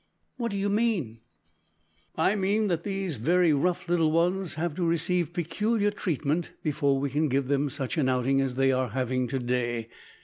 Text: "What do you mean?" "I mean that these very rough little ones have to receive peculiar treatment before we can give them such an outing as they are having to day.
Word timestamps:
"What 0.37 0.49
do 0.49 0.57
you 0.57 0.67
mean?" 0.69 1.19
"I 2.15 2.33
mean 2.35 2.69
that 2.69 2.83
these 2.83 3.17
very 3.17 3.53
rough 3.53 3.87
little 3.87 4.11
ones 4.11 4.55
have 4.55 4.73
to 4.77 4.83
receive 4.83 5.31
peculiar 5.31 5.91
treatment 5.91 6.53
before 6.63 6.97
we 6.99 7.11
can 7.11 7.29
give 7.29 7.49
them 7.49 7.69
such 7.69 7.99
an 7.99 8.09
outing 8.09 8.41
as 8.41 8.55
they 8.55 8.71
are 8.71 8.89
having 8.89 9.27
to 9.27 9.37
day. 9.37 9.89